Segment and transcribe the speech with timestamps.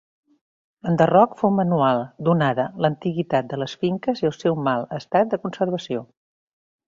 [0.85, 6.03] L'enderroc fou manual donada l'antiguitat de les finques i el seu mal estat de conservació.